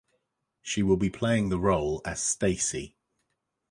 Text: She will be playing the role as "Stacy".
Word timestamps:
She 0.63 0.81
will 0.81 0.97
be 0.97 1.11
playing 1.11 1.49
the 1.49 1.59
role 1.59 2.01
as 2.05 2.23
"Stacy". 2.23 2.95